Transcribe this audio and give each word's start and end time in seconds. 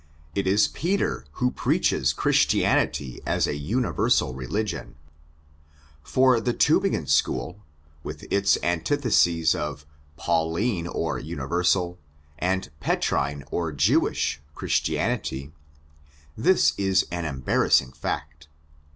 It 0.33 0.47
is 0.47 0.67
Peter 0.67 1.25
who 1.33 1.51
preaches 1.51 2.11
Christianity 2.11 3.21
as 3.23 3.45
a 3.45 3.53
universal 3.55 4.33
religion. 4.33 4.95
For 6.01 6.39
the 6.41 6.55
Tiibingen 6.55 7.07
school, 7.07 7.63
with 8.01 8.25
its 8.33 8.57
antithesis 8.63 9.53
of 9.53 9.85
Pauline 10.17 10.87
or 10.87 11.19
universal 11.19 11.99
and 12.39 12.71
Petrine 12.79 13.43
or 13.51 13.71
Jewish 13.71 14.41
Christianity, 14.55 15.51
this 16.35 16.73
is 16.79 17.05
an 17.11 17.25
embarrassing 17.25 17.91
fact. 17.91 18.47